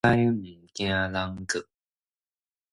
[0.03, 0.31] 石獅嘛
[0.73, 1.59] 驚人告